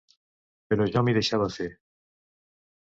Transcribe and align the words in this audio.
Però 0.73 0.87
jo 0.95 1.05
m'hi 1.05 1.17
deixava 1.19 1.51
fer. 1.59 1.71